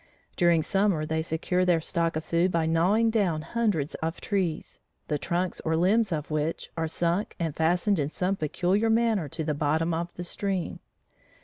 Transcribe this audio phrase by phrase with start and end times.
[0.35, 5.19] During summer they secure their stock of food by gnawing down hundreds of trees, the
[5.19, 9.53] trunks or limbs of which are sunk and fastened in some peculiar manner to the
[9.53, 10.79] bottom of the stream.